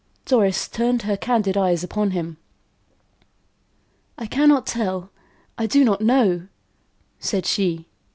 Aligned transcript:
Doris 0.25 0.67
turned 0.67 1.03
her 1.03 1.15
candid 1.15 1.55
eyes 1.55 1.83
upon 1.83 2.09
him. 2.09 2.37
"I 4.17 4.25
cannot 4.25 4.65
tell; 4.65 5.11
I 5.59 5.67
do 5.67 5.83
not 5.85 6.01
know," 6.01 6.47
said 7.19 7.45
she. 7.45 7.85